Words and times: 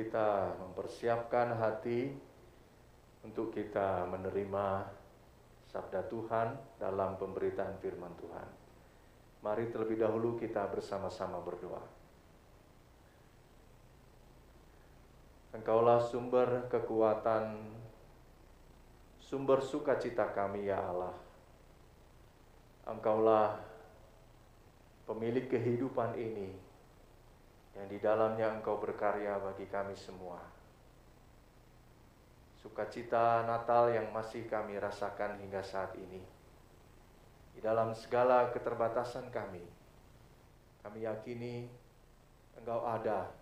kita 0.00 0.56
mempersiapkan 0.56 1.60
hati 1.60 2.08
untuk 3.20 3.52
kita 3.52 4.08
menerima 4.08 4.88
sabda 5.68 6.08
Tuhan 6.08 6.56
dalam 6.80 7.20
pemberitaan 7.20 7.76
firman 7.84 8.16
Tuhan. 8.16 8.48
Mari 9.44 9.68
terlebih 9.68 10.00
dahulu 10.00 10.40
kita 10.40 10.64
bersama-sama 10.72 11.36
berdoa. 11.44 11.84
Engkaulah 15.52 16.00
sumber 16.00 16.64
kekuatan, 16.72 17.60
sumber 19.20 19.60
sukacita 19.60 20.32
kami 20.32 20.72
ya 20.72 20.80
Allah. 20.80 21.12
Engkaulah 22.88 23.60
pemilik 25.04 25.44
kehidupan 25.44 26.16
ini 26.16 26.69
yang 27.80 27.88
di 27.88 27.96
dalamnya 27.96 28.60
Engkau 28.60 28.76
berkarya 28.76 29.40
bagi 29.40 29.64
kami 29.64 29.96
semua. 29.96 30.36
Sukacita 32.60 33.48
Natal 33.48 33.88
yang 33.88 34.12
masih 34.12 34.44
kami 34.44 34.76
rasakan 34.76 35.40
hingga 35.40 35.64
saat 35.64 35.96
ini. 35.96 36.20
Di 37.56 37.64
dalam 37.64 37.96
segala 37.96 38.52
keterbatasan 38.52 39.32
kami, 39.32 39.64
kami 40.84 41.08
yakini 41.08 41.72
Engkau 42.60 42.84
ada 42.84 43.32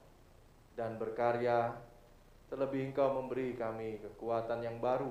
dan 0.78 0.94
berkarya, 1.02 1.74
terlebih 2.46 2.94
Engkau 2.94 3.18
memberi 3.18 3.58
kami 3.58 3.98
kekuatan 3.98 4.62
yang 4.62 4.78
baru 4.78 5.10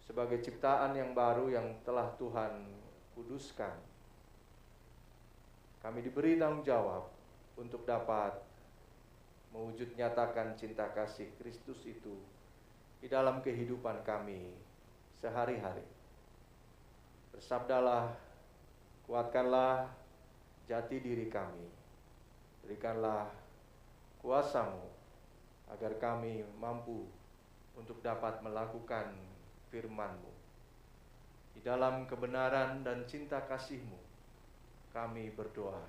sebagai 0.00 0.40
ciptaan 0.40 0.96
yang 0.96 1.12
baru 1.12 1.52
yang 1.52 1.80
telah 1.84 2.08
Tuhan 2.16 2.72
kuduskan. 3.16 3.76
Kami 5.80 6.00
diberi 6.00 6.40
tanggung 6.40 6.64
jawab 6.64 7.13
untuk 7.54 7.86
dapat 7.86 8.34
mewujud 9.54 9.94
nyatakan 9.94 10.58
cinta 10.58 10.90
kasih 10.90 11.30
Kristus 11.38 11.86
itu 11.86 12.18
di 12.98 13.06
dalam 13.06 13.38
kehidupan 13.38 14.02
kami 14.02 14.50
sehari-hari. 15.22 15.86
Bersabdalah, 17.30 18.14
kuatkanlah 19.06 19.90
jati 20.66 20.98
diri 20.98 21.30
kami. 21.30 21.70
Berikanlah 22.64 23.30
kuasamu 24.18 24.88
agar 25.70 26.00
kami 26.00 26.42
mampu 26.58 27.06
untuk 27.74 28.00
dapat 28.00 28.40
melakukan 28.40 29.14
firman-Mu. 29.70 30.32
Di 31.54 31.60
dalam 31.62 32.06
kebenaran 32.10 32.82
dan 32.82 33.06
cinta 33.06 33.42
kasih-Mu, 33.46 33.98
kami 34.90 35.30
berdoa. 35.34 35.82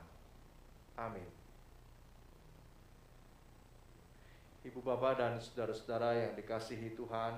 Amin. 0.98 1.35
Ibu 4.66 4.82
bapak 4.82 5.22
dan 5.22 5.38
saudara-saudara 5.38 6.18
yang 6.18 6.34
dikasihi 6.34 6.98
Tuhan, 6.98 7.38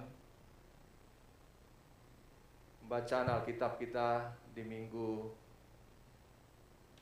bacaan 2.88 3.28
Alkitab 3.28 3.76
kita 3.76 4.32
di 4.56 4.64
minggu 4.64 5.28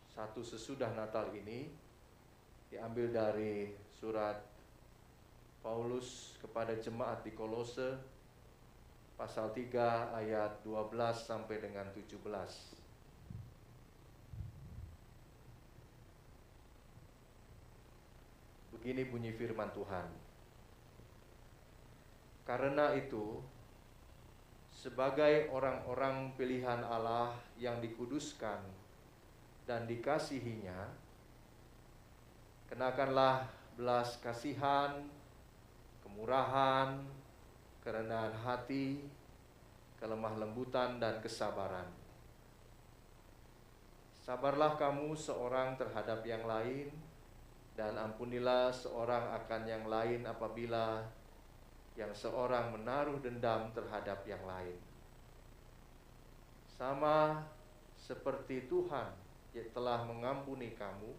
satu 0.10 0.42
sesudah 0.42 0.90
Natal 0.98 1.30
ini 1.30 1.70
diambil 2.74 3.14
dari 3.14 3.70
surat 3.94 4.42
Paulus 5.62 6.42
kepada 6.42 6.74
jemaat 6.74 7.22
di 7.22 7.30
Kolose 7.38 7.94
pasal 9.22 9.54
3 9.54 10.10
ayat 10.26 10.58
12 10.66 10.90
sampai 11.22 11.62
dengan 11.62 11.86
17. 11.94 12.85
Begini 18.86 19.10
bunyi 19.10 19.34
firman 19.34 19.74
Tuhan. 19.74 20.06
Karena 22.46 22.94
itu, 22.94 23.42
sebagai 24.70 25.50
orang-orang 25.50 26.30
pilihan 26.38 26.86
Allah 26.86 27.34
yang 27.58 27.82
dikuduskan 27.82 28.62
dan 29.66 29.90
dikasihinya, 29.90 30.94
kenakanlah 32.70 33.50
belas 33.74 34.22
kasihan, 34.22 35.02
kemurahan, 36.06 37.02
kerendahan 37.82 38.38
hati, 38.38 39.02
kelemah 39.98 40.38
lembutan, 40.38 41.02
dan 41.02 41.18
kesabaran. 41.26 41.90
Sabarlah 44.22 44.78
kamu 44.78 45.18
seorang 45.18 45.74
terhadap 45.74 46.22
yang 46.22 46.46
lain, 46.46 46.94
dan 47.76 48.00
ampunilah 48.00 48.72
seorang 48.72 49.36
akan 49.36 49.62
yang 49.68 49.86
lain 49.92 50.24
apabila 50.24 51.04
yang 52.00 52.12
seorang 52.16 52.72
menaruh 52.76 53.20
dendam 53.20 53.72
terhadap 53.76 54.24
yang 54.24 54.42
lain. 54.48 54.80
Sama 56.72 57.44
seperti 57.96 58.68
Tuhan 58.68 59.12
yang 59.56 59.68
telah 59.72 60.04
mengampuni 60.04 60.76
kamu, 60.76 61.12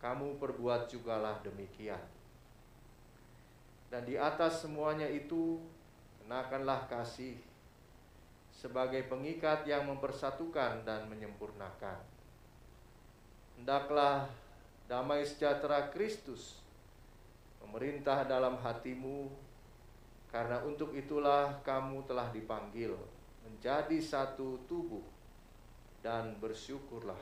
kamu 0.00 0.36
perbuat 0.36 0.88
jugalah 0.88 1.40
demikian. 1.40 2.04
Dan 3.88 4.04
di 4.04 4.20
atas 4.20 4.64
semuanya 4.64 5.08
itu, 5.08 5.56
kenakanlah 6.20 6.84
kasih 6.92 7.40
sebagai 8.52 9.08
pengikat 9.08 9.64
yang 9.64 9.88
mempersatukan 9.88 10.84
dan 10.84 11.08
menyempurnakan. 11.08 12.04
Hendaklah 13.56 14.28
damai 14.88 15.20
sejahtera 15.22 15.92
Kristus 15.92 16.64
memerintah 17.60 18.24
dalam 18.24 18.56
hatimu, 18.56 19.28
karena 20.32 20.64
untuk 20.64 20.96
itulah 20.96 21.60
kamu 21.60 22.08
telah 22.08 22.32
dipanggil 22.32 22.96
menjadi 23.44 24.00
satu 24.00 24.64
tubuh, 24.64 25.04
dan 26.00 26.40
bersyukurlah. 26.40 27.20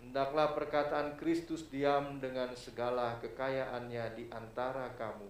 Hendaklah 0.00 0.56
perkataan 0.56 1.20
Kristus 1.20 1.68
diam 1.68 2.16
dengan 2.24 2.56
segala 2.56 3.20
kekayaannya 3.20 4.04
di 4.16 4.24
antara 4.32 4.88
kamu, 4.96 5.28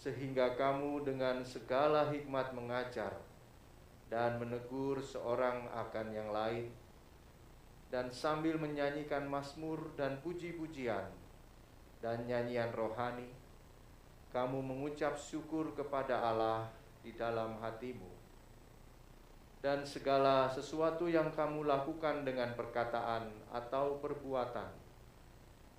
sehingga 0.00 0.56
kamu 0.56 1.04
dengan 1.04 1.44
segala 1.44 2.08
hikmat 2.08 2.56
mengajar 2.56 3.12
dan 4.08 4.40
menegur 4.40 5.04
seorang 5.04 5.68
akan 5.76 6.06
yang 6.08 6.32
lain 6.32 6.79
dan 7.90 8.06
sambil 8.14 8.54
menyanyikan 8.54 9.26
mazmur 9.26 9.90
dan 9.98 10.22
puji-pujian 10.22 11.10
dan 11.98 12.24
nyanyian 12.24 12.70
rohani, 12.70 13.28
kamu 14.30 14.62
mengucap 14.62 15.18
syukur 15.18 15.74
kepada 15.74 16.22
Allah 16.22 16.70
di 17.02 17.12
dalam 17.18 17.58
hatimu. 17.58 18.08
Dan 19.60 19.84
segala 19.84 20.48
sesuatu 20.48 21.04
yang 21.04 21.28
kamu 21.36 21.68
lakukan 21.68 22.24
dengan 22.24 22.56
perkataan 22.56 23.28
atau 23.52 24.00
perbuatan, 24.00 24.72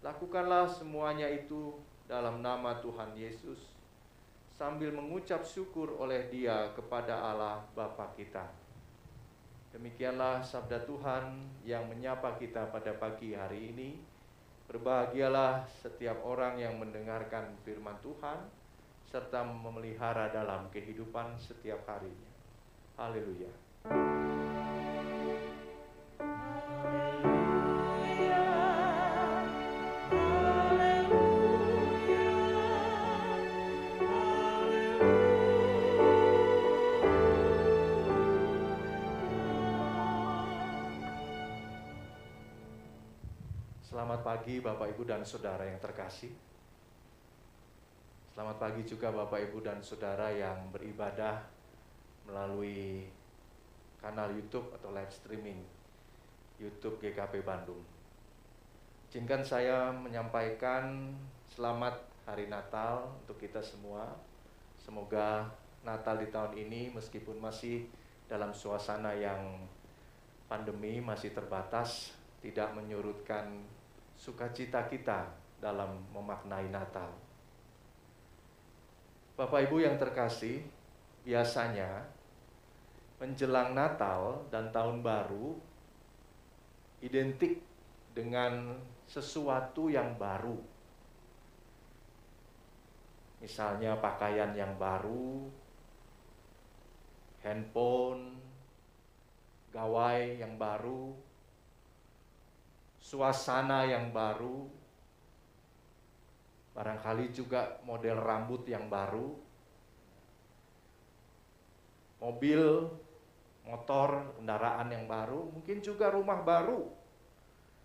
lakukanlah 0.06 0.70
semuanya 0.70 1.26
itu 1.26 1.82
dalam 2.06 2.46
nama 2.46 2.78
Tuhan 2.78 3.18
Yesus, 3.18 3.74
sambil 4.54 4.94
mengucap 4.94 5.42
syukur 5.42 5.98
oleh 5.98 6.30
Dia 6.30 6.70
kepada 6.78 7.18
Allah 7.18 7.66
Bapa 7.74 8.14
kita. 8.14 8.46
Demikianlah 9.72 10.44
sabda 10.44 10.84
Tuhan 10.84 11.48
yang 11.64 11.88
menyapa 11.88 12.36
kita 12.36 12.68
pada 12.76 12.92
pagi 13.00 13.32
hari 13.32 13.72
ini. 13.72 13.90
Berbahagialah 14.68 15.68
setiap 15.68 16.24
orang 16.24 16.60
yang 16.60 16.80
mendengarkan 16.80 17.56
firman 17.64 17.96
Tuhan 18.04 18.40
serta 19.12 19.44
memelihara 19.44 20.32
dalam 20.32 20.72
kehidupan 20.72 21.36
setiap 21.40 21.84
harinya. 21.88 22.32
Haleluya. 22.96 24.31
Selamat 43.92 44.24
pagi 44.24 44.64
Bapak 44.64 44.96
Ibu 44.96 45.04
dan 45.04 45.20
Saudara 45.20 45.68
yang 45.68 45.76
terkasih. 45.84 46.32
Selamat 48.32 48.56
pagi 48.56 48.88
juga 48.88 49.12
Bapak 49.12 49.52
Ibu 49.52 49.60
dan 49.60 49.84
Saudara 49.84 50.32
yang 50.32 50.72
beribadah 50.72 51.44
melalui 52.24 53.04
kanal 54.00 54.32
YouTube 54.32 54.72
atau 54.72 54.96
live 54.96 55.12
streaming 55.12 55.60
YouTube 56.56 57.04
GKP 57.04 57.44
Bandung. 57.44 57.84
Izinkan 59.12 59.44
saya 59.44 59.92
menyampaikan 59.92 61.12
selamat 61.52 62.00
hari 62.24 62.48
Natal 62.48 63.12
untuk 63.20 63.44
kita 63.44 63.60
semua. 63.60 64.08
Semoga 64.80 65.52
Natal 65.84 66.16
di 66.16 66.32
tahun 66.32 66.56
ini 66.56 66.96
meskipun 66.96 67.44
masih 67.44 67.92
dalam 68.32 68.56
suasana 68.56 69.12
yang 69.12 69.68
pandemi 70.48 71.04
masih 71.04 71.36
terbatas 71.36 72.16
tidak 72.40 72.72
menyurutkan 72.72 73.81
sukacita 74.22 74.86
kita 74.86 75.26
dalam 75.58 75.98
memaknai 76.14 76.70
Natal. 76.70 77.10
Bapak 79.34 79.66
Ibu 79.66 79.82
yang 79.82 79.98
terkasih, 79.98 80.62
biasanya 81.26 82.06
menjelang 83.18 83.74
Natal 83.74 84.46
dan 84.54 84.70
Tahun 84.70 85.02
Baru 85.02 85.58
identik 87.02 87.66
dengan 88.14 88.78
sesuatu 89.10 89.90
yang 89.90 90.14
baru. 90.22 90.62
Misalnya 93.42 93.98
pakaian 93.98 94.54
yang 94.54 94.78
baru, 94.78 95.50
handphone, 97.42 98.38
gawai 99.74 100.38
yang 100.38 100.62
baru, 100.62 101.10
suasana 103.12 103.84
yang 103.84 104.16
baru, 104.16 104.72
barangkali 106.72 107.36
juga 107.36 107.84
model 107.84 108.16
rambut 108.24 108.64
yang 108.72 108.88
baru, 108.88 109.36
mobil, 112.24 112.88
motor, 113.68 114.32
kendaraan 114.40 114.96
yang 114.96 115.12
baru, 115.12 115.44
mungkin 115.52 115.84
juga 115.84 116.08
rumah 116.16 116.40
baru, 116.40 116.88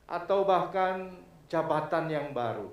atau 0.07 0.47
bahkan 0.47 1.19
jabatan 1.51 2.07
yang 2.07 2.31
baru. 2.31 2.71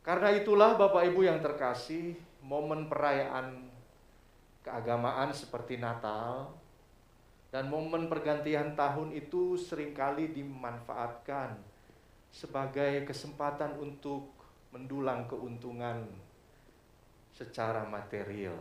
Karena 0.00 0.32
itulah 0.40 0.80
Bapak 0.80 1.04
Ibu 1.04 1.20
yang 1.20 1.44
terkasih, 1.44 2.16
momen 2.40 2.88
perayaan 2.88 3.68
keagamaan 4.64 5.36
seperti 5.36 5.76
Natal 5.76 6.61
dan 7.52 7.68
momen 7.68 8.08
pergantian 8.08 8.72
tahun 8.72 9.12
itu 9.12 9.60
sering 9.60 9.92
kali 9.92 10.32
dimanfaatkan 10.32 11.60
sebagai 12.32 13.04
kesempatan 13.04 13.76
untuk 13.76 14.32
mendulang 14.72 15.28
keuntungan 15.28 16.00
secara 17.36 17.84
material. 17.84 18.56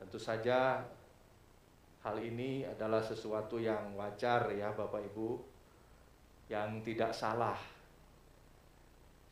Tentu 0.00 0.16
saja 0.16 0.80
hal 2.00 2.16
ini 2.24 2.64
adalah 2.64 3.04
sesuatu 3.04 3.60
yang 3.60 3.92
wajar 4.00 4.48
ya 4.56 4.72
Bapak 4.72 5.04
Ibu, 5.12 5.36
yang 6.48 6.80
tidak 6.80 7.12
salah. 7.12 7.60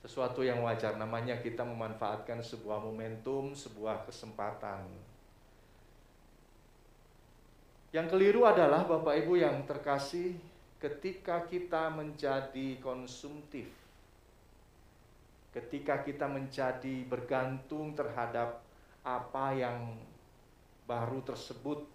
Sesuatu 0.04 0.44
yang 0.44 0.60
wajar 0.60 1.00
namanya 1.00 1.40
kita 1.40 1.64
memanfaatkan 1.64 2.44
sebuah 2.44 2.84
momentum, 2.84 3.56
sebuah 3.56 4.04
kesempatan. 4.04 5.07
Yang 7.88 8.06
keliru 8.12 8.44
adalah 8.44 8.84
Bapak 8.84 9.16
Ibu 9.24 9.40
yang 9.40 9.64
terkasih 9.64 10.36
ketika 10.76 11.48
kita 11.48 11.88
menjadi 11.88 12.76
konsumtif. 12.84 13.72
Ketika 15.48 16.04
kita 16.04 16.28
menjadi 16.28 17.08
bergantung 17.08 17.96
terhadap 17.96 18.60
apa 19.00 19.56
yang 19.56 19.96
baru 20.84 21.24
tersebut, 21.24 21.88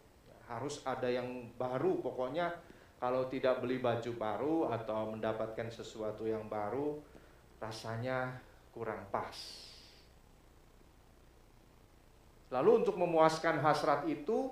harus 0.49 0.81
ada 0.83 1.07
yang 1.07 1.47
baru 1.55 2.01
pokoknya 2.01 2.51
kalau 2.97 3.29
tidak 3.29 3.61
beli 3.61 3.77
baju 3.77 4.11
baru 4.17 4.57
atau 4.73 5.13
mendapatkan 5.13 5.69
sesuatu 5.69 6.25
yang 6.25 6.49
baru 6.49 6.97
rasanya 7.61 8.41
kurang 8.73 9.05
pas. 9.13 9.37
Lalu 12.49 12.85
untuk 12.85 12.97
memuaskan 12.97 13.61
hasrat 13.61 14.05
itu, 14.09 14.51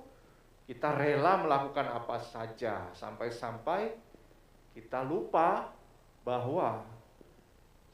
kita 0.72 0.96
rela 0.96 1.36
melakukan 1.36 1.84
apa 1.84 2.16
saja 2.16 2.88
sampai-sampai 2.96 3.92
kita 4.72 5.04
lupa 5.04 5.68
bahwa 6.24 6.88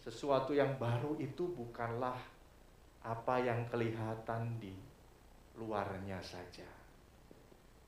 sesuatu 0.06 0.54
yang 0.54 0.78
baru 0.78 1.18
itu 1.18 1.50
bukanlah 1.58 2.22
apa 3.02 3.42
yang 3.42 3.66
kelihatan 3.66 4.62
di 4.62 4.78
luarnya 5.58 6.22
saja, 6.22 6.70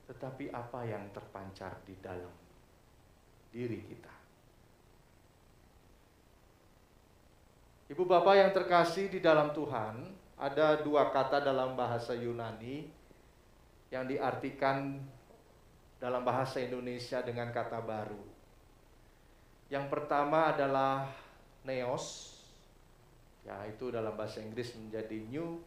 tetapi 0.09 0.49
apa 0.49 0.81
yang 0.81 1.05
terpancar 1.13 1.85
di 1.85 1.93
dalam 2.01 2.33
diri 3.53 3.85
kita. 3.85 4.15
Ibu 7.93 8.09
bapak 8.09 8.35
yang 8.41 8.49
terkasih 8.57 9.13
di 9.13 9.21
dalam 9.21 9.53
Tuhan, 9.53 10.01
ada 10.33 10.81
dua 10.81 11.13
kata 11.13 11.45
dalam 11.45 11.77
bahasa 11.77 12.17
Yunani 12.17 12.98
yang 13.89 14.05
diartikan 14.05 15.01
dalam 15.97 16.23
bahasa 16.23 16.61
Indonesia 16.61 17.19
dengan 17.25 17.49
kata 17.49 17.81
baru. 17.81 18.21
Yang 19.69 19.85
pertama 19.91 20.53
adalah 20.53 21.09
neos, 21.65 22.37
ya 23.45 23.65
itu 23.69 23.93
dalam 23.93 24.15
bahasa 24.17 24.41
Inggris 24.41 24.73
menjadi 24.77 25.17
new. 25.29 25.61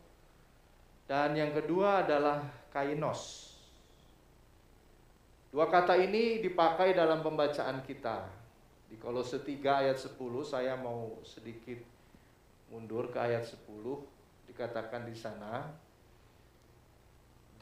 Dan 1.06 1.34
yang 1.36 1.52
kedua 1.52 2.06
adalah 2.06 2.42
kainos. 2.72 3.52
Dua 5.52 5.68
kata 5.68 6.00
ini 6.00 6.40
dipakai 6.40 6.96
dalam 6.96 7.20
pembacaan 7.20 7.84
kita. 7.84 8.24
Di 8.88 8.96
Kolose 8.96 9.44
3 9.44 9.84
ayat 9.84 9.98
10 10.00 10.16
saya 10.40 10.72
mau 10.80 11.20
sedikit 11.20 11.80
mundur 12.72 13.12
ke 13.12 13.20
ayat 13.20 13.44
10 13.44 13.68
dikatakan 14.48 15.04
di 15.04 15.12
sana 15.12 15.68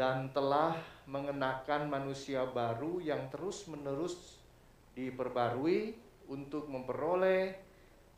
dan 0.00 0.32
telah 0.32 0.80
mengenakan 1.04 1.92
manusia 1.92 2.48
baru 2.48 3.04
yang 3.04 3.28
terus-menerus 3.28 4.40
diperbarui 4.96 5.92
untuk 6.32 6.64
memperoleh 6.72 7.52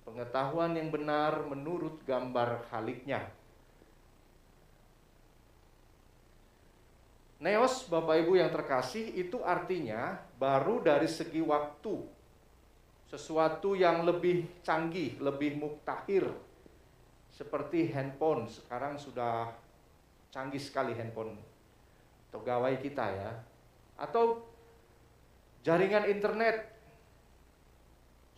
pengetahuan 0.06 0.78
yang 0.78 0.94
benar 0.94 1.42
menurut 1.42 1.98
gambar 2.06 2.70
haliknya. 2.70 3.26
Neos, 7.42 7.90
Bapak 7.90 8.22
Ibu 8.22 8.38
yang 8.38 8.54
terkasih, 8.54 9.18
itu 9.18 9.42
artinya 9.42 10.22
baru 10.38 10.78
dari 10.78 11.10
segi 11.10 11.42
waktu. 11.42 11.98
Sesuatu 13.10 13.74
yang 13.74 14.06
lebih 14.06 14.62
canggih, 14.62 15.18
lebih 15.18 15.58
muktahir, 15.58 16.30
seperti 17.34 17.90
handphone 17.90 18.46
sekarang 18.46 18.94
sudah 18.94 19.50
canggih 20.30 20.62
sekali 20.62 20.94
handphone 20.94 21.51
atau 22.32 22.40
gawai 22.40 22.80
kita 22.80 23.12
ya 23.12 23.32
atau 24.00 24.40
jaringan 25.60 26.08
internet 26.08 26.64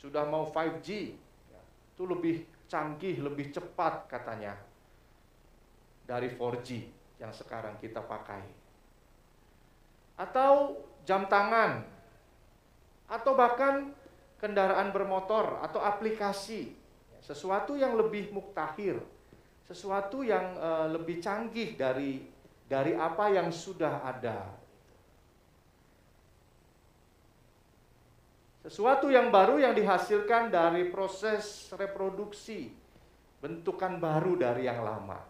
sudah 0.02 0.26
mau 0.26 0.50
5G 0.50 1.14
ya, 1.46 1.62
itu 1.94 2.02
lebih 2.02 2.42
canggih 2.66 3.22
lebih 3.22 3.54
cepat 3.54 4.10
katanya 4.10 4.58
dari 6.10 6.34
4G 6.34 6.68
yang 7.22 7.30
sekarang 7.30 7.78
kita 7.78 8.02
pakai. 8.02 8.42
Atau 10.18 10.82
jam 11.06 11.30
tangan 11.30 11.86
atau 13.06 13.32
bahkan 13.38 13.94
kendaraan 14.42 14.90
bermotor 14.90 15.62
atau 15.62 15.80
aplikasi 15.80 16.74
sesuatu 17.22 17.78
yang 17.78 17.96
lebih 17.96 18.34
muktahir, 18.34 19.00
sesuatu 19.64 20.20
yang 20.20 20.56
uh, 20.60 20.90
lebih 20.92 21.22
canggih 21.22 21.78
dari 21.78 22.33
dari 22.64 22.96
apa 22.96 23.28
yang 23.32 23.52
sudah 23.52 24.00
ada. 24.04 24.48
Sesuatu 28.64 29.12
yang 29.12 29.28
baru 29.28 29.60
yang 29.60 29.76
dihasilkan 29.76 30.48
dari 30.48 30.88
proses 30.88 31.68
reproduksi, 31.76 32.72
bentukan 33.44 34.00
baru 34.00 34.40
dari 34.40 34.64
yang 34.64 34.80
lama. 34.80 35.20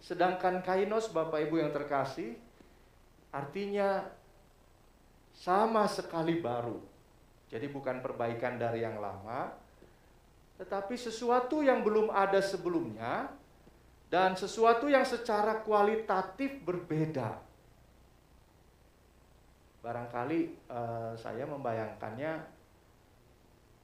Sedangkan 0.00 0.64
kainos 0.64 1.12
Bapak 1.12 1.44
Ibu 1.44 1.60
yang 1.60 1.76
terkasih, 1.76 2.40
artinya 3.28 4.08
sama 5.36 5.84
sekali 5.84 6.40
baru. 6.40 6.80
Jadi 7.52 7.68
bukan 7.68 8.00
perbaikan 8.00 8.56
dari 8.56 8.80
yang 8.80 8.96
lama, 8.96 9.52
tetapi 10.56 10.96
sesuatu 10.96 11.60
yang 11.60 11.84
belum 11.84 12.08
ada 12.08 12.40
sebelumnya 12.40 13.28
dan 14.10 14.34
sesuatu 14.34 14.90
yang 14.90 15.06
secara 15.06 15.62
kualitatif 15.62 16.58
berbeda. 16.66 17.38
Barangkali 19.80 20.66
uh, 20.66 21.14
saya 21.14 21.46
membayangkannya 21.46 22.42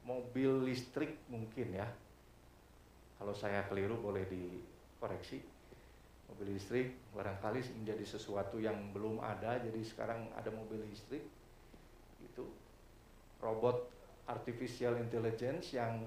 mobil 0.02 0.66
listrik 0.66 1.14
mungkin 1.30 1.78
ya. 1.78 1.88
Kalau 3.16 3.32
saya 3.32 3.64
keliru 3.70 3.96
boleh 4.02 4.26
dikoreksi. 4.28 5.40
Mobil 6.26 6.58
listrik 6.58 6.98
barangkali 7.14 7.62
menjadi 7.80 8.02
sesuatu 8.18 8.58
yang 8.58 8.90
belum 8.90 9.22
ada, 9.22 9.62
jadi 9.62 9.78
sekarang 9.86 10.26
ada 10.34 10.50
mobil 10.50 10.82
listrik. 10.90 11.22
Itu 12.18 12.50
robot 13.38 13.86
artificial 14.26 14.98
intelligence 14.98 15.70
yang 15.70 16.02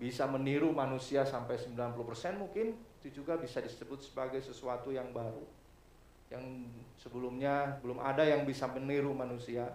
bisa 0.00 0.24
meniru 0.26 0.72
manusia 0.72 1.22
sampai 1.22 1.60
90% 1.60 2.40
mungkin 2.40 2.76
itu 3.04 3.20
juga 3.20 3.36
bisa 3.36 3.60
disebut 3.60 4.00
sebagai 4.00 4.40
sesuatu 4.40 4.90
yang 4.90 5.12
baru. 5.12 5.44
yang 6.32 6.66
sebelumnya 6.98 7.78
belum 7.84 8.00
ada 8.00 8.24
yang 8.24 8.42
bisa 8.48 8.66
meniru 8.66 9.12
manusia. 9.14 9.70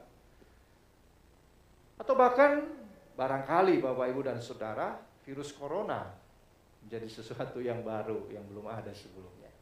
Atau 1.96 2.18
bahkan 2.18 2.68
barangkali 3.16 3.80
Bapak 3.80 4.12
Ibu 4.12 4.28
dan 4.28 4.42
Saudara, 4.42 4.98
virus 5.24 5.56
corona 5.56 6.10
menjadi 6.84 7.08
sesuatu 7.08 7.62
yang 7.64 7.86
baru 7.86 8.28
yang 8.34 8.44
belum 8.50 8.66
ada 8.66 8.92
sebelumnya. 8.92 9.54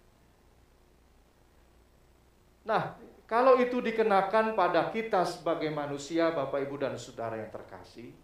Nah, 2.65 2.95
kalau 3.27 3.59
itu 3.59 3.83
dikenakan 3.83 4.55
pada 4.55 4.87
kita 4.87 5.27
sebagai 5.27 5.67
manusia, 5.71 6.31
Bapak 6.31 6.63
Ibu 6.63 6.79
dan 6.79 6.95
Saudara 6.95 7.35
yang 7.35 7.51
terkasih, 7.51 8.15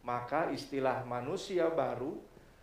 maka 0.00 0.48
istilah 0.50 1.04
manusia 1.04 1.68
baru 1.68 2.16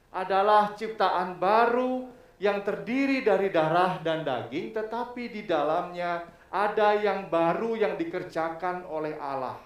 adalah 0.10 0.74
ciptaan 0.74 1.38
baru 1.38 2.10
yang 2.38 2.62
terdiri 2.62 3.26
dari 3.26 3.50
darah 3.50 3.98
dan 4.02 4.22
daging, 4.22 4.74
tetapi 4.74 5.30
di 5.30 5.44
dalamnya 5.46 6.26
ada 6.54 6.98
yang 6.98 7.28
baru 7.28 7.78
yang 7.78 7.98
dikerjakan 7.98 8.86
oleh 8.88 9.18
Allah. 9.18 9.58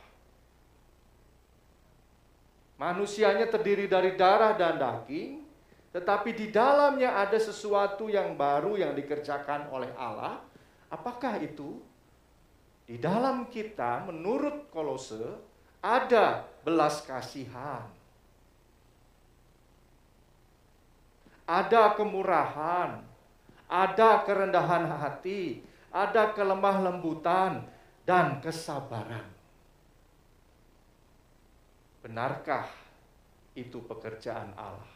Manusianya 2.79 3.45
terdiri 3.45 3.85
dari 3.85 4.17
darah 4.17 4.57
dan 4.57 4.81
daging, 4.81 5.45
tetapi 5.93 6.33
di 6.33 6.47
dalamnya 6.49 7.19
ada 7.19 7.37
sesuatu 7.37 8.07
yang 8.07 8.33
baru 8.39 8.79
yang 8.79 8.95
dikerjakan 8.97 9.69
oleh 9.69 9.91
Allah. 9.99 10.41
Apakah 10.89 11.37
itu? 11.43 11.77
Di 12.87 12.97
dalam 12.97 13.47
kita, 13.51 14.03
menurut 14.07 14.67
Kolose, 14.73 15.50
ada 15.81 16.45
belas 16.61 17.01
kasihan 17.03 17.89
ada 21.51 21.91
kemurahan, 21.99 23.03
ada 23.67 24.09
kerendahan 24.23 24.87
hati, 24.87 25.59
ada 25.91 26.31
kelemah 26.31 26.79
lembutan, 26.79 27.67
dan 28.07 28.39
kesabaran. 28.39 29.27
Benarkah 31.99 32.71
itu 33.53 33.83
pekerjaan 33.83 34.55
Allah? 34.55 34.89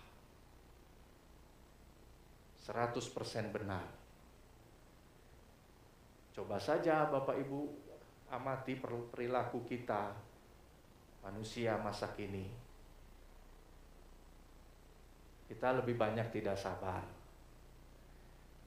100% 2.66 3.54
benar. 3.54 3.86
Coba 6.34 6.58
saja 6.58 7.06
Bapak 7.12 7.38
Ibu 7.38 7.70
amati 8.34 8.80
perilaku 8.82 9.62
kita 9.70 10.18
manusia 11.26 11.74
masa 11.82 12.14
kini 12.14 12.66
kita 15.46 15.78
lebih 15.78 15.94
banyak 15.94 16.34
tidak 16.34 16.58
sabar. 16.58 17.06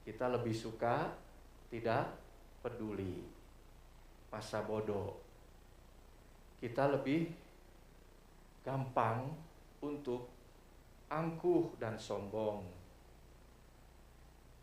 Kita 0.06 0.30
lebih 0.30 0.54
suka 0.54 1.10
tidak 1.68 2.06
peduli. 2.62 3.18
Masa 4.30 4.62
bodoh. 4.62 5.18
Kita 6.62 6.86
lebih 6.86 7.26
gampang 8.62 9.26
untuk 9.82 10.30
angkuh 11.10 11.74
dan 11.82 11.98
sombong. 11.98 12.62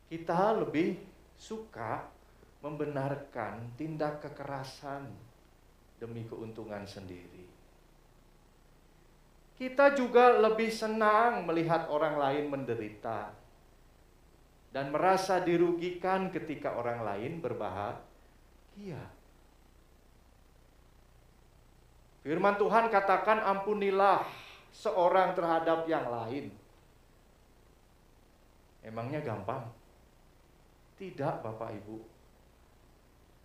Kita 0.08 0.56
lebih 0.56 0.96
suka 1.36 2.06
membenarkan 2.64 3.76
tindak 3.76 4.24
kekerasan 4.24 5.12
demi 6.00 6.24
keuntungan 6.24 6.88
sendiri. 6.88 7.35
Kita 9.56 9.96
juga 9.96 10.36
lebih 10.36 10.68
senang 10.68 11.48
melihat 11.48 11.88
orang 11.88 12.20
lain 12.20 12.52
menderita 12.52 13.32
dan 14.76 14.92
merasa 14.92 15.40
dirugikan 15.40 16.28
ketika 16.28 16.76
orang 16.76 17.00
lain 17.08 17.40
berbahagia. 17.40 19.00
Firman 22.20 22.60
Tuhan 22.60 22.92
katakan 22.92 23.40
ampunilah 23.48 24.28
seorang 24.76 25.32
terhadap 25.32 25.88
yang 25.88 26.04
lain. 26.12 26.52
Emangnya 28.84 29.24
gampang? 29.24 29.72
Tidak, 31.00 31.40
Bapak 31.40 31.72
Ibu. 31.80 31.98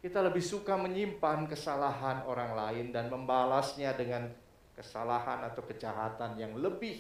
Kita 0.03 0.27
lebih 0.27 0.43
suka 0.43 0.75
menyimpan 0.75 1.47
kesalahan 1.47 2.27
orang 2.27 2.57
lain 2.57 2.87
dan 2.91 3.07
membalasnya 3.13 3.95
dengan 3.95 4.33
kesalahan 4.81 5.45
atau 5.45 5.61
kejahatan 5.69 6.41
yang 6.41 6.57
lebih 6.57 6.97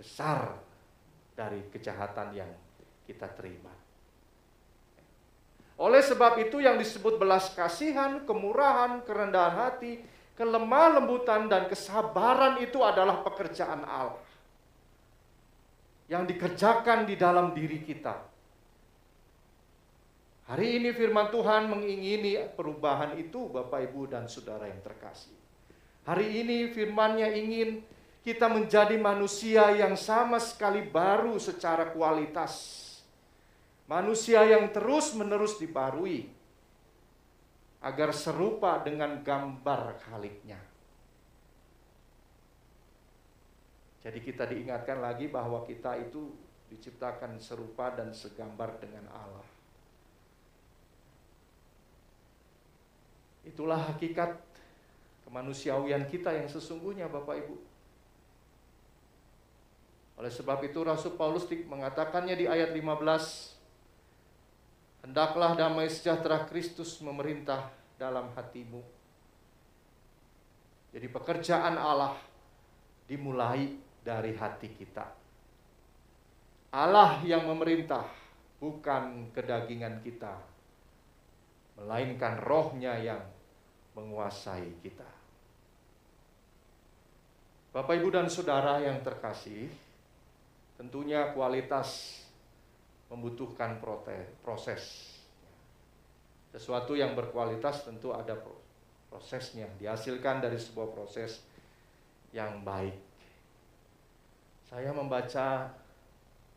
besar 0.00 0.56
dari 1.36 1.60
kejahatan 1.68 2.32
yang 2.32 2.48
kita 3.04 3.28
terima. 3.36 3.70
Oleh 5.78 6.00
sebab 6.00 6.40
itu 6.40 6.58
yang 6.58 6.80
disebut 6.80 7.20
belas 7.20 7.52
kasihan, 7.52 8.24
kemurahan, 8.24 9.04
kerendahan 9.04 9.54
hati, 9.54 10.02
kelemah 10.34 10.98
lembutan 10.98 11.46
dan 11.46 11.68
kesabaran 11.68 12.58
itu 12.64 12.80
adalah 12.80 13.20
pekerjaan 13.22 13.84
Allah. 13.84 14.24
Yang 16.08 16.34
dikerjakan 16.34 17.04
di 17.04 17.14
dalam 17.20 17.52
diri 17.52 17.84
kita. 17.84 18.16
Hari 20.48 20.80
ini 20.80 20.96
firman 20.96 21.28
Tuhan 21.28 21.68
mengingini 21.68 22.40
perubahan 22.56 23.20
itu 23.20 23.52
Bapak 23.52 23.84
Ibu 23.92 24.08
dan 24.08 24.24
Saudara 24.24 24.64
yang 24.64 24.80
terkasih. 24.80 25.47
Hari 26.08 26.40
ini 26.40 26.72
firman-Nya 26.72 27.36
ingin 27.36 27.84
kita 28.24 28.48
menjadi 28.48 28.96
manusia 28.96 29.76
yang 29.76 29.92
sama 29.92 30.40
sekali 30.40 30.80
baru 30.88 31.36
secara 31.36 31.92
kualitas. 31.92 32.80
Manusia 33.84 34.40
yang 34.48 34.72
terus-menerus 34.72 35.60
dibarui 35.60 36.32
agar 37.84 38.16
serupa 38.16 38.80
dengan 38.80 39.20
gambar 39.20 40.00
khaliknya. 40.08 40.56
Jadi 44.00 44.24
kita 44.24 44.48
diingatkan 44.48 45.04
lagi 45.04 45.28
bahwa 45.28 45.60
kita 45.68 45.92
itu 46.00 46.32
diciptakan 46.72 47.36
serupa 47.36 47.92
dan 47.92 48.16
segambar 48.16 48.80
dengan 48.80 49.04
Allah. 49.12 49.44
Itulah 53.44 53.92
hakikat 53.92 54.47
kemanusiawian 55.28 56.08
kita 56.08 56.32
yang 56.32 56.48
sesungguhnya 56.48 57.12
Bapak 57.12 57.36
Ibu. 57.44 57.56
Oleh 60.16 60.32
sebab 60.32 60.64
itu 60.64 60.80
Rasul 60.80 61.20
Paulus 61.20 61.44
mengatakannya 61.44 62.32
di 62.32 62.48
ayat 62.48 62.72
15, 62.72 63.60
Hendaklah 65.04 65.54
damai 65.54 65.86
sejahtera 65.92 66.48
Kristus 66.48 66.98
memerintah 67.04 67.68
dalam 68.00 68.32
hatimu. 68.34 68.80
Jadi 70.96 71.06
pekerjaan 71.12 71.76
Allah 71.76 72.16
dimulai 73.06 73.76
dari 74.00 74.32
hati 74.34 74.68
kita. 74.74 75.06
Allah 76.74 77.22
yang 77.22 77.46
memerintah, 77.46 78.04
bukan 78.58 79.30
kedagingan 79.32 80.02
kita, 80.02 80.34
melainkan 81.78 82.42
rohnya 82.42 82.98
yang 82.98 83.22
menguasai 83.94 84.82
kita. 84.82 85.17
Bapak, 87.68 88.00
Ibu, 88.00 88.08
dan 88.08 88.32
Saudara 88.32 88.80
yang 88.80 89.04
terkasih, 89.04 89.68
tentunya 90.80 91.36
kualitas 91.36 92.20
membutuhkan 93.12 93.76
proses. 94.40 95.12
Sesuatu 96.48 96.96
yang 96.96 97.12
berkualitas 97.12 97.84
tentu 97.84 98.16
ada 98.16 98.32
prosesnya, 99.12 99.68
dihasilkan 99.76 100.40
dari 100.40 100.56
sebuah 100.56 100.96
proses 100.96 101.44
yang 102.32 102.64
baik. 102.64 102.96
Saya 104.64 104.88
membaca 104.88 105.68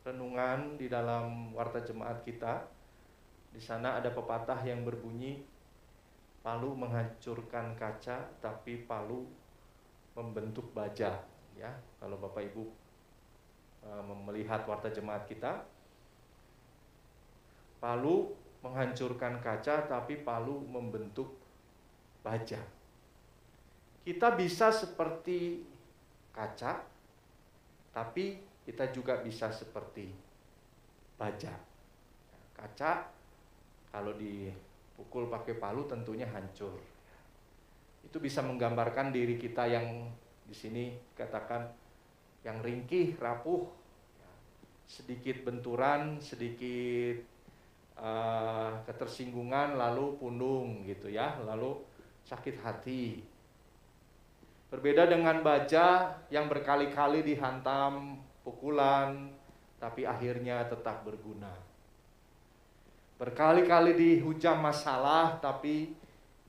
renungan 0.07 0.79
di 0.79 0.87
dalam 0.87 1.51
warta 1.51 1.83
jemaat 1.83 2.23
kita. 2.23 2.63
Di 3.51 3.59
sana 3.59 3.99
ada 3.99 4.15
pepatah 4.15 4.63
yang 4.63 4.87
berbunyi, 4.87 5.43
palu 6.39 6.71
menghancurkan 6.71 7.75
kaca, 7.75 8.31
tapi 8.39 8.87
palu 8.87 9.40
membentuk 10.15 10.75
baja 10.75 11.23
ya. 11.55 11.71
Kalau 11.99 12.19
Bapak 12.19 12.43
Ibu 12.51 12.63
uh, 13.85 14.03
melihat 14.27 14.67
warta 14.67 14.91
jemaat 14.91 15.23
kita 15.29 15.63
palu 17.81 18.29
menghancurkan 18.61 19.41
kaca 19.41 19.89
tapi 19.89 20.21
palu 20.21 20.61
membentuk 20.61 21.33
baja. 22.21 22.61
Kita 24.01 24.33
bisa 24.37 24.69
seperti 24.69 25.65
kaca 26.33 26.81
tapi 27.91 28.37
kita 28.65 28.93
juga 28.93 29.19
bisa 29.19 29.49
seperti 29.49 30.09
baja. 31.17 31.53
Kaca 32.53 33.09
kalau 33.89 34.13
dipukul 34.15 35.27
pakai 35.27 35.57
palu 35.57 35.89
tentunya 35.89 36.29
hancur 36.29 36.90
itu 38.01 38.17
bisa 38.17 38.41
menggambarkan 38.41 39.13
diri 39.13 39.37
kita 39.37 39.69
yang 39.69 40.09
di 40.45 40.55
sini 40.55 40.85
katakan 41.15 41.69
yang 42.41 42.59
ringkih, 42.59 43.15
rapuh, 43.21 43.69
sedikit 44.89 45.45
benturan, 45.47 46.19
sedikit 46.19 47.21
uh, 47.95 48.81
ketersinggungan 48.83 49.77
lalu 49.77 50.17
pundung 50.17 50.83
gitu 50.83 51.07
ya, 51.07 51.39
lalu 51.45 51.79
sakit 52.25 52.59
hati. 52.59 53.23
Berbeda 54.67 55.07
dengan 55.07 55.43
baja 55.43 56.15
yang 56.31 56.47
berkali-kali 56.47 57.23
dihantam 57.23 58.19
pukulan, 58.41 59.31
tapi 59.79 60.07
akhirnya 60.07 60.63
tetap 60.67 61.03
berguna. 61.03 61.51
Berkali-kali 63.21 63.93
dihujam 63.93 64.59
masalah, 64.59 65.37
tapi 65.37 65.93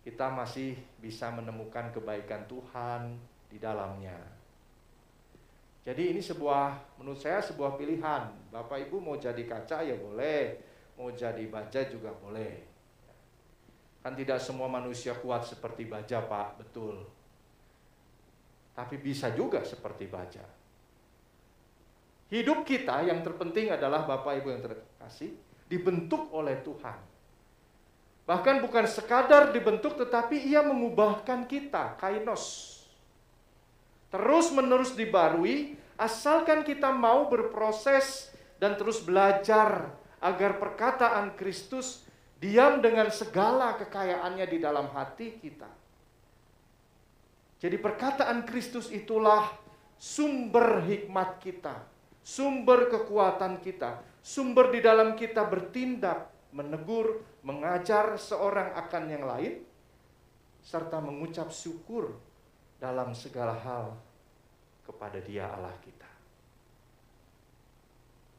kita 0.02 0.34
masih 0.34 0.74
bisa 0.98 1.30
menemukan 1.30 1.94
kebaikan 1.94 2.42
Tuhan 2.50 3.14
di 3.46 3.62
dalamnya. 3.62 4.18
Jadi 5.82 6.14
ini 6.14 6.22
sebuah, 6.22 6.98
menurut 6.98 7.18
saya 7.18 7.42
sebuah 7.42 7.74
pilihan. 7.74 8.30
Bapak 8.54 8.86
Ibu 8.86 9.02
mau 9.02 9.18
jadi 9.18 9.42
kaca 9.42 9.82
ya 9.82 9.98
boleh, 9.98 10.58
mau 10.94 11.10
jadi 11.10 11.42
baja 11.50 11.86
juga 11.90 12.14
boleh. 12.14 12.62
Kan 14.02 14.14
tidak 14.18 14.42
semua 14.42 14.66
manusia 14.66 15.14
kuat 15.18 15.46
seperti 15.46 15.86
baja 15.86 16.22
Pak, 16.22 16.58
betul. 16.62 17.02
Tapi 18.74 18.98
bisa 18.98 19.30
juga 19.34 19.62
seperti 19.62 20.06
baja. 20.10 20.42
Hidup 22.30 22.64
kita 22.64 23.04
yang 23.06 23.20
terpenting 23.20 23.70
adalah 23.70 24.08
Bapak 24.08 24.40
Ibu 24.42 24.48
yang 24.50 24.62
terkasih, 24.64 25.36
dibentuk 25.68 26.30
oleh 26.32 26.58
Tuhan. 26.64 27.11
Bahkan 28.22 28.62
bukan 28.62 28.86
sekadar 28.86 29.50
dibentuk 29.50 29.98
tetapi 29.98 30.38
ia 30.46 30.62
mengubahkan 30.62 31.46
kita, 31.46 31.98
kainos 31.98 32.72
terus 34.12 34.52
menerus 34.52 34.92
dibarui 34.92 35.74
asalkan 35.96 36.60
kita 36.62 36.92
mau 36.92 37.32
berproses 37.32 38.28
dan 38.60 38.76
terus 38.76 39.00
belajar 39.00 39.88
agar 40.20 40.60
perkataan 40.60 41.34
Kristus 41.34 42.04
diam 42.38 42.84
dengan 42.84 43.08
segala 43.08 43.74
kekayaannya 43.80 44.46
di 44.46 44.58
dalam 44.60 44.92
hati 44.92 45.40
kita. 45.40 45.66
Jadi 47.58 47.78
perkataan 47.80 48.44
Kristus 48.44 48.92
itulah 48.92 49.48
sumber 49.96 50.82
hikmat 50.84 51.40
kita, 51.40 51.74
sumber 52.20 52.90
kekuatan 52.90 53.62
kita, 53.62 54.02
sumber 54.20 54.74
di 54.74 54.82
dalam 54.82 55.14
kita 55.14 55.46
bertindak, 55.46 56.26
menegur, 56.52 57.24
mengajar 57.40 58.14
seorang 58.20 58.76
akan 58.76 59.04
yang 59.08 59.24
lain, 59.24 59.64
serta 60.62 61.00
mengucap 61.00 61.48
syukur 61.50 62.14
dalam 62.76 63.16
segala 63.16 63.56
hal 63.56 63.96
kepada 64.84 65.18
Dia 65.18 65.48
Allah 65.50 65.74
kita. 65.80 66.10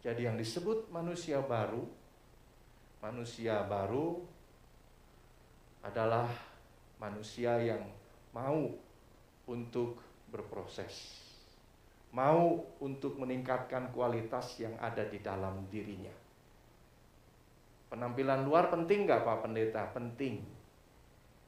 Jadi 0.04 0.28
yang 0.28 0.38
disebut 0.38 0.92
manusia 0.92 1.40
baru, 1.42 1.84
manusia 3.00 3.64
baru 3.66 4.20
adalah 5.84 6.28
manusia 7.00 7.60
yang 7.60 7.84
mau 8.36 8.72
untuk 9.48 10.00
berproses, 10.28 11.20
mau 12.12 12.64
untuk 12.80 13.16
meningkatkan 13.20 13.92
kualitas 13.92 14.60
yang 14.60 14.76
ada 14.80 15.08
di 15.08 15.20
dalam 15.20 15.68
dirinya. 15.72 16.12
Penampilan 17.94 18.42
luar 18.42 18.74
penting 18.74 19.06
nggak 19.06 19.22
Pak 19.22 19.46
Pendeta? 19.46 19.86
Penting. 19.94 20.42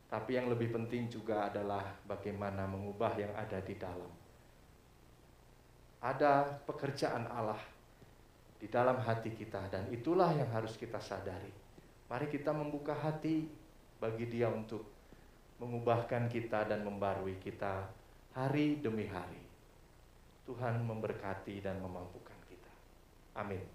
Tapi 0.06 0.38
yang 0.38 0.46
lebih 0.46 0.70
penting 0.70 1.10
juga 1.10 1.50
adalah 1.50 1.82
bagaimana 2.06 2.70
mengubah 2.70 3.18
yang 3.18 3.34
ada 3.34 3.58
di 3.66 3.74
dalam. 3.74 4.14
Ada 6.06 6.62
pekerjaan 6.70 7.26
Allah 7.34 7.58
di 8.62 8.70
dalam 8.70 9.02
hati 9.02 9.34
kita 9.34 9.74
dan 9.74 9.90
itulah 9.90 10.30
yang 10.38 10.46
harus 10.54 10.78
kita 10.78 11.02
sadari. 11.02 11.50
Mari 12.14 12.30
kita 12.30 12.54
membuka 12.54 12.94
hati 12.94 13.50
bagi 13.98 14.30
Dia 14.30 14.46
untuk 14.46 14.86
mengubahkan 15.58 16.30
kita 16.30 16.70
dan 16.70 16.86
membarui 16.86 17.42
kita 17.42 17.90
hari 18.38 18.78
demi 18.86 19.10
hari. 19.10 19.42
Tuhan 20.46 20.78
memberkati 20.86 21.58
dan 21.66 21.82
memampukan 21.82 22.38
kita. 22.46 22.70
Amin. 23.34 23.75